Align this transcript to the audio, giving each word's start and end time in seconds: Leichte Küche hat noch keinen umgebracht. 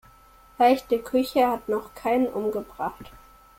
Leichte 0.57 0.97
Küche 0.97 1.47
hat 1.47 1.69
noch 1.69 1.93
keinen 1.93 2.27
umgebracht. 2.27 3.11